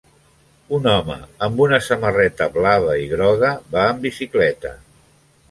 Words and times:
Un 0.77 0.87
home 0.93 1.17
amb 1.47 1.61
una 1.65 1.79
samarreta 1.89 2.49
blava 2.57 2.97
i 3.03 3.05
groga 3.13 3.53
va 3.77 3.87
en 3.93 4.03
bicicleta. 4.09 4.75